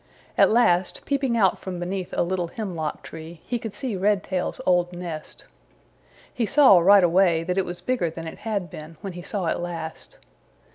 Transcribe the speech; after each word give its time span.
At 0.35 0.49
last, 0.49 1.05
peeping 1.05 1.37
out 1.37 1.59
from 1.59 1.77
beneath 1.79 2.11
a 2.17 2.23
little 2.23 2.47
hemlock 2.47 3.03
tree, 3.03 3.39
he 3.45 3.59
could 3.59 3.75
see 3.75 3.95
Redtail's 3.95 4.59
old 4.65 4.93
nest. 4.93 5.45
He 6.33 6.47
saw 6.47 6.79
right 6.79 7.03
away 7.03 7.43
that 7.43 7.55
it 7.59 7.65
was 7.65 7.81
bigger 7.81 8.09
than 8.09 8.25
it 8.27 8.39
had 8.39 8.71
been 8.71 8.97
when 9.01 9.13
he 9.13 9.21
saw 9.21 9.45
it 9.45 9.59
last. 9.59 10.17